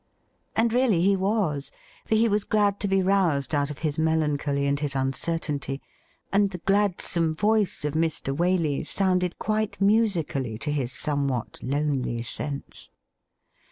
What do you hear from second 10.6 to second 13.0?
his somewhat lonely sense.